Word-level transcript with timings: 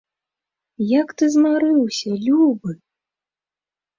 Як 0.99 1.07
ты 1.21 1.25
змарыўся, 1.33 2.11
любы! 2.29 2.71